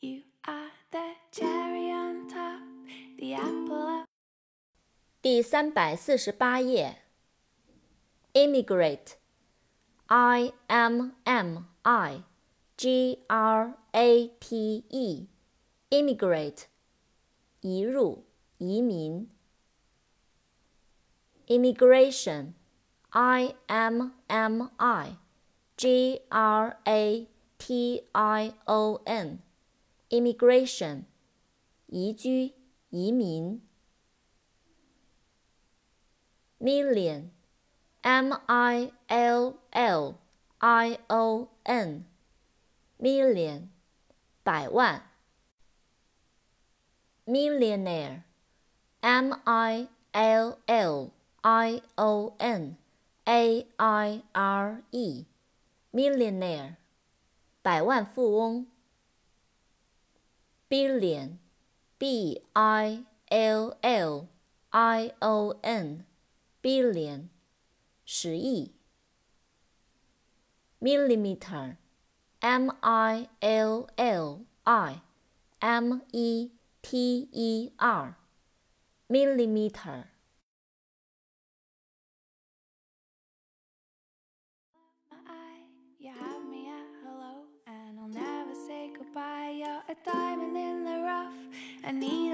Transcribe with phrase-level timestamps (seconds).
[0.00, 2.60] You are the cherry on top,
[3.18, 4.06] the apple of
[5.22, 7.02] 第三百四十八页。
[8.32, 12.24] immigrate，i m m i
[12.76, 16.64] g r a t e，immigrate，
[17.60, 18.24] 移入、
[18.58, 19.30] 移民。
[21.46, 25.16] immigration，i m m i
[25.76, 27.28] g r a
[27.58, 29.00] t i o
[30.10, 31.04] n，immigration，
[31.86, 32.54] 移居、
[32.90, 33.62] 移民。
[36.62, 37.30] million,
[38.02, 40.14] m i l l
[40.60, 42.04] i o n,
[42.98, 43.68] million,
[44.44, 45.02] 百万。
[47.26, 48.22] millionaire,
[49.00, 51.10] m i l l
[51.42, 52.76] i o n
[53.24, 55.26] a i r e,
[55.92, 56.76] millionaire,
[57.62, 58.66] 百万富翁。
[60.69, 61.39] Billion,
[61.99, 64.27] b i l l
[64.71, 66.05] i o n.
[66.61, 67.29] Billion，
[68.05, 68.71] 十亿。
[70.79, 75.01] millimeter，m i l l i.
[75.59, 76.51] M e
[76.81, 79.97] t e r，millimeter。
[79.97, 80.16] my
[91.87, 92.26] a diamond